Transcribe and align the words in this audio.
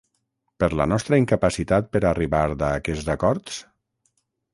Per 0.61 0.69
la 0.77 0.85
nostra 0.93 1.19
incapacitat 1.19 1.91
per 1.97 2.01
a 2.05 2.07
arribar 2.13 2.39
a 2.57 2.71
aquests 2.79 3.13
acords? 3.15 3.61